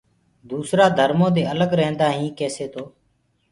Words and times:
دوسرآ 0.49 0.85
ڌرمودي 0.97 1.43
الگ 1.53 1.69
ريهدآئينٚ 1.79 2.35
ڪيسي 2.39 2.65
تو 2.73 2.83